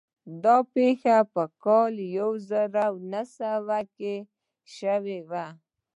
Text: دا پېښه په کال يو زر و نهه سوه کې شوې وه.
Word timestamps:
دا 0.43 0.57
پېښه 0.73 1.17
په 1.33 1.43
کال 1.63 1.93
يو 2.17 2.29
زر 2.49 2.75
و 2.93 2.95
نهه 3.11 3.25
سوه 3.37 3.79
کې 3.97 4.15
شوې 4.75 5.19
وه. 5.29 5.45